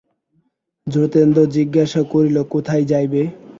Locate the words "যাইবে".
2.91-3.21